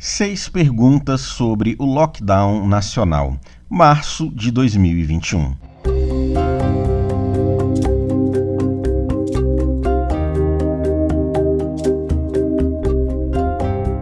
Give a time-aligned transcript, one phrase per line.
[0.00, 3.36] Seis perguntas sobre o lockdown nacional,
[3.68, 5.56] março de 2021.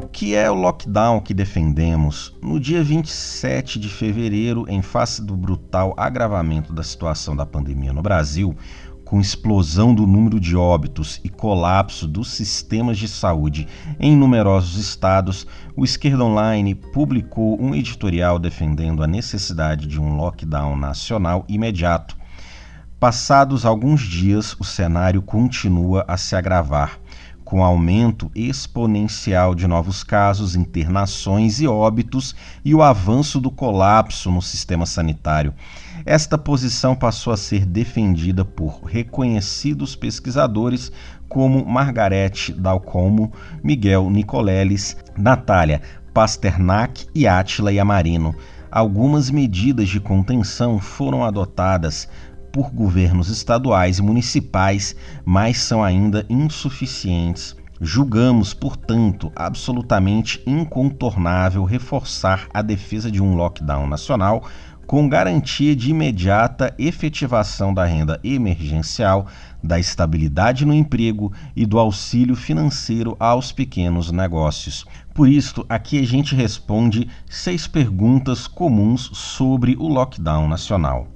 [0.00, 2.36] O que é o lockdown que defendemos?
[2.40, 8.00] No dia 27 de fevereiro, em face do brutal agravamento da situação da pandemia no
[8.00, 8.56] Brasil,
[9.10, 13.66] com explosão do número de óbitos e colapso dos sistemas de saúde
[13.98, 20.76] em numerosos estados, o Esquerda Online publicou um editorial defendendo a necessidade de um lockdown
[20.76, 22.16] nacional imediato.
[23.00, 26.99] Passados alguns dias, o cenário continua a se agravar
[27.50, 32.32] com aumento exponencial de novos casos, internações e óbitos
[32.64, 35.52] e o avanço do colapso no sistema sanitário.
[36.06, 40.92] Esta posição passou a ser defendida por reconhecidos pesquisadores
[41.28, 43.32] como Margarete Dalcomo,
[43.64, 45.82] Miguel Nicoleles, Natália
[46.14, 48.32] Pasternak e Átila Yamarino.
[48.70, 52.08] Algumas medidas de contenção foram adotadas
[52.52, 57.56] por governos estaduais e municipais, mas são ainda insuficientes.
[57.80, 64.44] Julgamos, portanto, absolutamente incontornável reforçar a defesa de um lockdown nacional
[64.90, 69.28] com garantia de imediata efetivação da renda emergencial,
[69.62, 74.84] da estabilidade no emprego e do auxílio financeiro aos pequenos negócios.
[75.14, 81.06] Por isso, aqui a gente responde seis perguntas comuns sobre o lockdown nacional.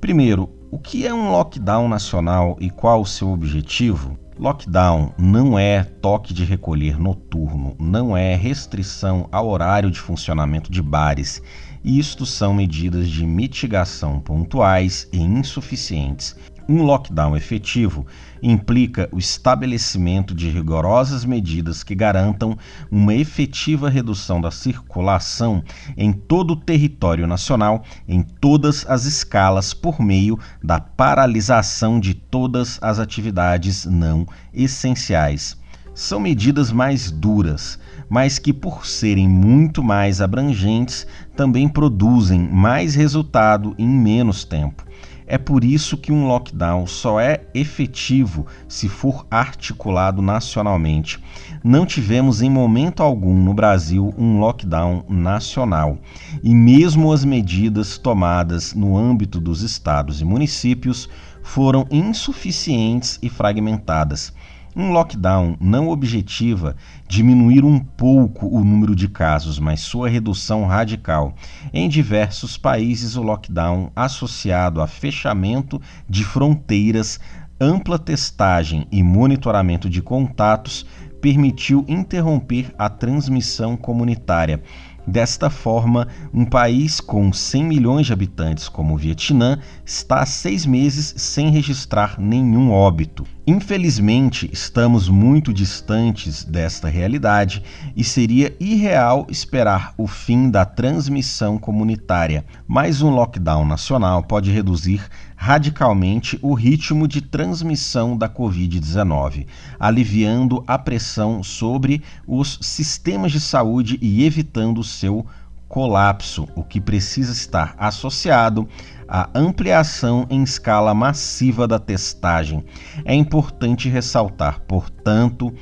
[0.00, 4.18] Primeiro, o que é um lockdown nacional e qual o seu objetivo?
[4.38, 10.80] Lockdown não é toque de recolher noturno, não é restrição ao horário de funcionamento de
[10.80, 11.42] bares.
[11.84, 16.34] Isto são medidas de mitigação pontuais e insuficientes
[16.70, 18.06] um lockdown efetivo
[18.40, 22.56] implica o estabelecimento de rigorosas medidas que garantam
[22.88, 25.64] uma efetiva redução da circulação
[25.96, 32.78] em todo o território nacional, em todas as escalas, por meio da paralisação de todas
[32.80, 34.24] as atividades não
[34.54, 35.58] essenciais.
[35.92, 43.74] São medidas mais duras, mas que, por serem muito mais abrangentes, também produzem mais resultado
[43.76, 44.84] em menos tempo.
[45.32, 51.20] É por isso que um lockdown só é efetivo se for articulado nacionalmente.
[51.62, 55.98] Não tivemos em momento algum no Brasil um lockdown nacional.
[56.42, 61.08] E mesmo as medidas tomadas no âmbito dos estados e municípios
[61.44, 64.32] foram insuficientes e fragmentadas.
[64.74, 66.76] Um lockdown não objetiva
[67.08, 71.34] diminuir um pouco o número de casos, mas sua redução radical.
[71.72, 77.18] Em diversos países, o lockdown, associado a fechamento de fronteiras,
[77.60, 80.86] ampla testagem e monitoramento de contatos,
[81.20, 84.62] permitiu interromper a transmissão comunitária
[85.10, 90.64] Desta forma, um país com 100 milhões de habitantes, como o Vietnã, está há seis
[90.64, 93.26] meses sem registrar nenhum óbito.
[93.44, 97.64] Infelizmente, estamos muito distantes desta realidade
[97.96, 105.02] e seria irreal esperar o fim da transmissão comunitária, mas um lockdown nacional pode reduzir
[105.42, 109.46] radicalmente o ritmo de transmissão da Covid-19,
[109.78, 115.24] aliviando a pressão sobre os sistemas de saúde e evitando seu
[115.66, 118.68] colapso, o que precisa estar associado
[119.08, 122.62] à ampliação em escala massiva da testagem.
[123.02, 125.54] É importante ressaltar, portanto,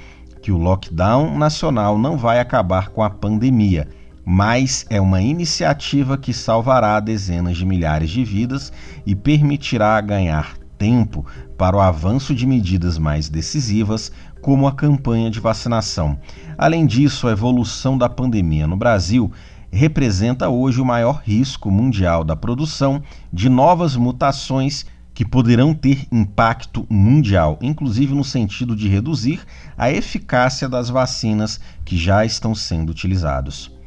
[0.42, 3.86] que o lockdown nacional não vai acabar com a pandemia
[4.30, 8.70] mas é uma iniciativa que salvará dezenas de milhares de vidas
[9.06, 11.24] e permitirá ganhar tempo
[11.56, 14.12] para o avanço de medidas mais decisivas,
[14.42, 16.18] como a campanha de vacinação.
[16.58, 19.32] Além disso, a evolução da pandemia no Brasil
[19.72, 23.02] representa hoje o maior risco mundial da produção
[23.32, 24.84] de novas mutações
[25.14, 29.40] que poderão ter impacto mundial, inclusive no sentido de reduzir
[29.74, 33.77] a eficácia das vacinas que já estão sendo utilizados.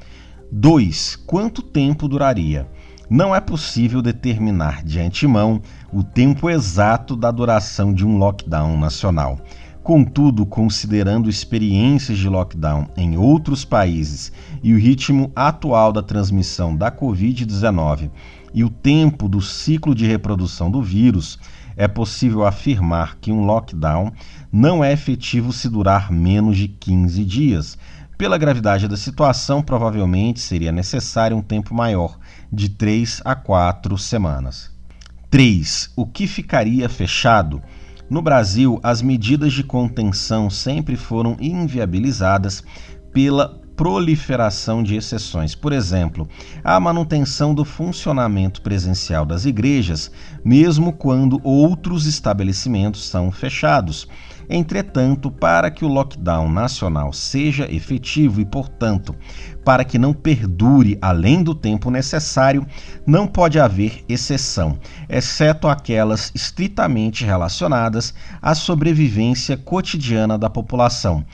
[0.52, 1.16] 2.
[1.26, 2.68] Quanto tempo duraria?
[3.10, 5.62] Não é possível determinar de antemão
[5.94, 9.40] o tempo exato da duração de um lockdown nacional.
[9.82, 16.92] Contudo, considerando experiências de lockdown em outros países e o ritmo atual da transmissão da
[16.92, 18.12] Covid-19
[18.54, 21.40] e o tempo do ciclo de reprodução do vírus,
[21.78, 24.12] é possível afirmar que um lockdown
[24.52, 27.78] não é efetivo se durar menos de 15 dias,
[28.22, 32.20] pela gravidade da situação, provavelmente seria necessário um tempo maior,
[32.54, 34.70] de 3 a 4 semanas.
[35.32, 35.92] 3.
[35.96, 37.64] O que ficaria fechado?
[38.08, 42.64] No Brasil, as medidas de contenção sempre foram inviabilizadas
[43.12, 45.56] pela proliferação de exceções.
[45.56, 46.30] Por exemplo,
[46.64, 50.12] a manutenção do funcionamento presencial das igrejas,
[50.46, 54.08] mesmo quando outros estabelecimentos são fechados.
[54.48, 59.16] Entretanto, para que o lockdown nacional seja efetivo e, portanto,
[59.66, 62.68] para que não perdure além do tempo necessário,
[63.04, 64.78] não pode haver exceção,
[65.10, 71.26] exceto aquelas estritamente relacionadas à sobrevivência cotidiana da população.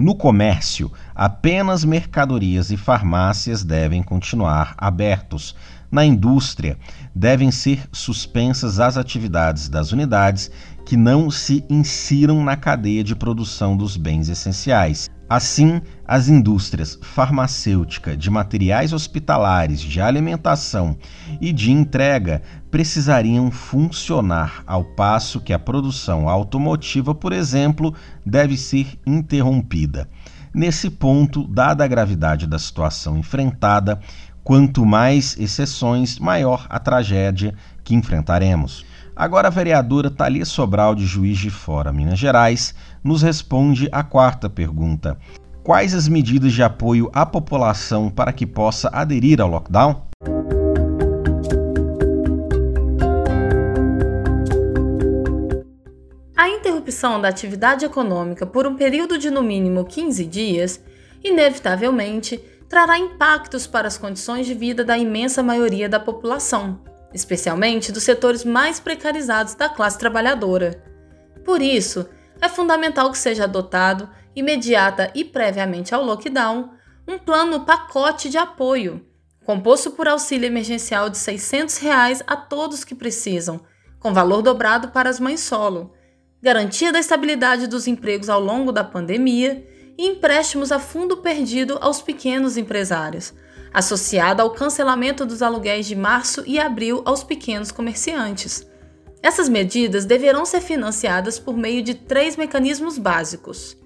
[0.00, 5.54] No comércio, apenas mercadorias e farmácias devem continuar abertos.
[5.90, 6.78] Na indústria,
[7.14, 10.50] devem ser suspensas as atividades das unidades
[10.86, 15.10] que não se insiram na cadeia de produção dos bens essenciais.
[15.30, 20.96] Assim, as indústrias farmacêutica, de materiais hospitalares, de alimentação
[21.40, 27.94] e de entrega precisariam funcionar, ao passo que a produção automotiva, por exemplo,
[28.26, 30.08] deve ser interrompida.
[30.52, 34.00] Nesse ponto, dada a gravidade da situação enfrentada,
[34.42, 37.54] quanto mais exceções, maior a tragédia
[37.84, 38.84] que enfrentaremos.
[39.20, 42.74] Agora a vereadora Thalia Sobral, de Juiz de Fora, Minas Gerais,
[43.04, 45.18] nos responde a quarta pergunta.
[45.62, 50.06] Quais as medidas de apoio à população para que possa aderir ao lockdown?
[56.34, 60.82] A interrupção da atividade econômica por um período de no mínimo 15 dias,
[61.22, 62.40] inevitavelmente,
[62.70, 66.80] trará impactos para as condições de vida da imensa maioria da população,
[67.12, 70.82] especialmente dos setores mais precarizados da classe trabalhadora.
[71.44, 72.08] Por isso,
[72.40, 76.70] é fundamental que seja adotado, imediata e previamente ao lockdown,
[77.06, 79.04] um plano pacote de apoio,
[79.44, 83.60] composto por auxílio emergencial de 600 reais a todos que precisam,
[83.98, 85.92] com valor dobrado para as mães solo,
[86.40, 89.66] garantia da estabilidade dos empregos ao longo da pandemia
[89.98, 93.34] e empréstimos a fundo perdido aos pequenos empresários,
[93.72, 98.66] associada ao cancelamento dos aluguéis de março e abril aos pequenos comerciantes.
[99.22, 103.76] Essas medidas deverão ser financiadas por meio de três mecanismos básicos: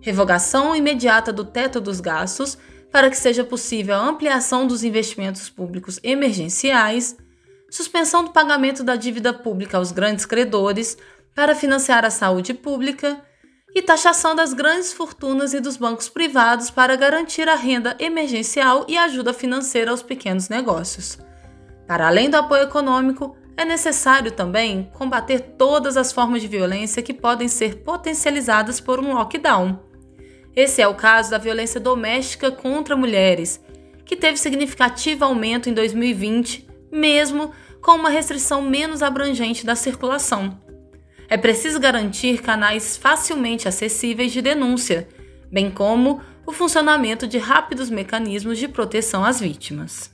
[0.00, 2.58] revogação imediata do teto dos gastos,
[2.90, 7.16] para que seja possível a ampliação dos investimentos públicos emergenciais,
[7.70, 10.98] suspensão do pagamento da dívida pública aos grandes credores
[11.34, 13.18] para financiar a saúde pública
[13.74, 18.98] e taxação das grandes fortunas e dos bancos privados para garantir a renda emergencial e
[18.98, 21.18] ajuda financeira aos pequenos negócios.
[21.86, 27.14] Para além do apoio econômico, é necessário também combater todas as formas de violência que
[27.14, 29.78] podem ser potencializadas por um lockdown.
[30.54, 33.62] Esse é o caso da violência doméstica contra mulheres,
[34.04, 40.60] que teve significativo aumento em 2020, mesmo com uma restrição menos abrangente da circulação.
[41.28, 45.08] É preciso garantir canais facilmente acessíveis de denúncia,
[45.50, 50.10] bem como o funcionamento de rápidos mecanismos de proteção às vítimas.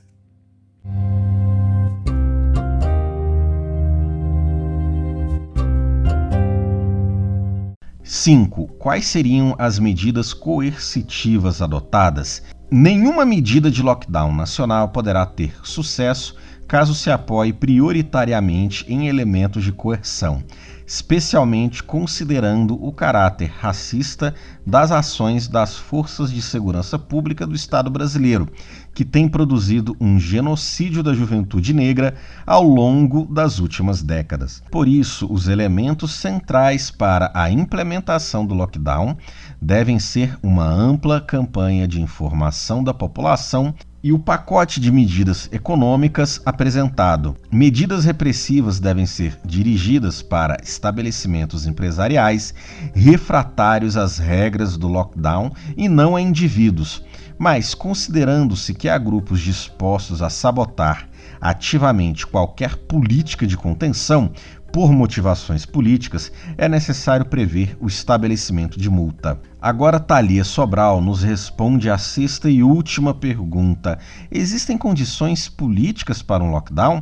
[8.03, 8.67] Cinco.
[8.79, 12.41] Quais seriam as medidas coercitivas adotadas?
[12.71, 16.35] Nenhuma medida de lockdown nacional poderá ter sucesso
[16.69, 20.43] caso se apoie prioritariamente em elementos de coerção,
[20.85, 28.47] especialmente considerando o caráter racista das ações das forças de segurança pública do Estado brasileiro,
[28.93, 32.13] que tem produzido um genocídio da juventude negra
[32.45, 34.61] ao longo das últimas décadas.
[34.69, 39.17] Por isso, os elementos centrais para a implementação do lockdown
[39.59, 46.41] devem ser uma ampla campanha de informação da população e o pacote de medidas econômicas
[46.45, 47.35] apresentado.
[47.51, 52.53] Medidas repressivas devem ser dirigidas para estabelecimentos empresariais
[52.93, 57.03] refratários às regras do lockdown e não a indivíduos,
[57.37, 61.09] mas considerando-se que há grupos dispostos a sabotar
[61.41, 64.31] ativamente qualquer política de contenção,
[64.71, 69.39] por motivações políticas, é necessário prever o estabelecimento de multa.
[69.61, 73.99] Agora Thalia Sobral nos responde a sexta e última pergunta:
[74.31, 76.99] existem condições políticas para um lockdown?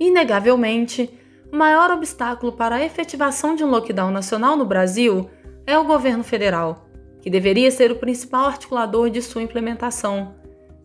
[0.00, 1.10] Inegavelmente,
[1.52, 5.30] o maior obstáculo para a efetivação de um lockdown nacional no Brasil
[5.66, 6.88] é o governo federal,
[7.20, 10.34] que deveria ser o principal articulador de sua implementação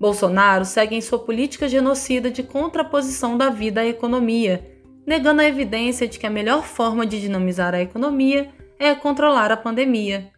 [0.04, 4.70] Bolsonaro segue em sua política genocida de contraposição da vida à economia,
[5.08, 9.56] negando a evidência de que a melhor forma de dinamizar a economia é controlar a
[9.56, 10.30] pandemia.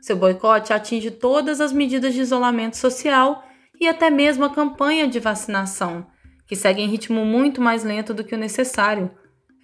[0.00, 3.42] Seu boicote atinge todas as medidas de isolamento social
[3.80, 6.06] e até mesmo a campanha de vacinação,
[6.46, 9.10] que segue em ritmo muito mais lento do que o necessário.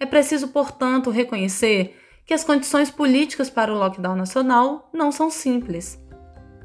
[0.01, 1.95] É preciso, portanto, reconhecer
[2.25, 5.97] que as condições políticas para o lockdown nacional não são simples.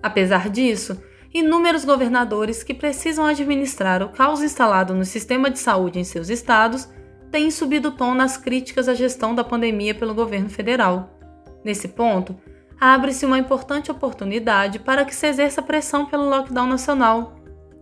[0.03, 1.01] Apesar disso,
[1.33, 6.89] inúmeros governadores que precisam administrar o caos instalado no sistema de saúde em seus estados
[7.31, 11.17] têm subido o tom nas críticas à gestão da pandemia pelo governo federal.
[11.65, 12.37] Nesse ponto,
[12.81, 17.37] abre-se uma importante oportunidade para que se exerça pressão pelo lockdown nacional,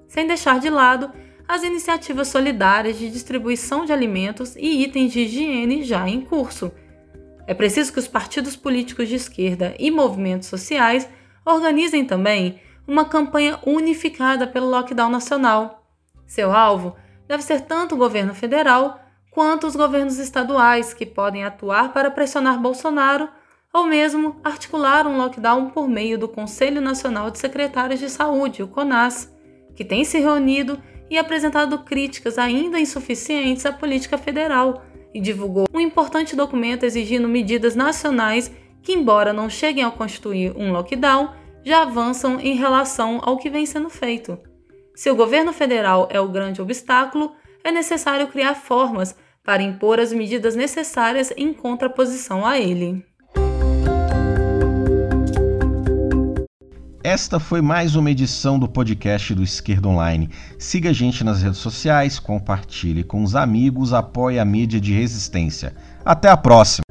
[0.06, 1.10] sem deixar de lado
[1.46, 6.70] as iniciativas solidárias de distribuição de alimentos e itens de higiene já em curso.
[7.46, 11.08] É preciso que os partidos políticos de esquerda e movimentos sociais
[11.46, 15.84] organizem também uma campanha unificada pelo lockdown nacional.
[16.26, 16.96] Seu alvo
[17.28, 18.98] deve ser tanto o governo federal
[19.30, 23.28] quanto os governos estaduais, que podem atuar para pressionar Bolsonaro
[23.72, 28.68] ou mesmo articular um lockdown por meio do Conselho Nacional de Secretários de Saúde, o
[28.68, 29.30] CONAS,
[29.76, 35.80] que tem se reunido e apresentado críticas ainda insuficientes à política federal e divulgou um
[35.80, 38.50] importante documento exigindo medidas nacionais
[38.82, 41.30] que, embora não cheguem a constituir um lockdown,
[41.68, 44.38] já avançam em relação ao que vem sendo feito.
[44.94, 47.32] Se o governo federal é o grande obstáculo,
[47.62, 53.04] é necessário criar formas para impor as medidas necessárias em contraposição a ele.
[57.04, 60.30] Esta foi mais uma edição do podcast do Esquerda Online.
[60.58, 65.74] Siga a gente nas redes sociais, compartilhe com os amigos, apoie a mídia de resistência.
[66.02, 66.87] Até a próxima!